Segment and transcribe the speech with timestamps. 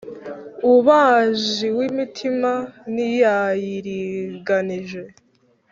[0.65, 2.51] Umubaji w’imitima
[2.93, 5.01] ntiyayiringanije